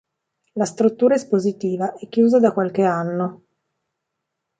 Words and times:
La 0.53 0.65
struttura 0.65 1.13
espositiva 1.13 1.93
è 1.93 2.07
chiusa 2.07 2.39
da 2.39 2.51
qualche 2.53 2.81
anno. 2.81 3.43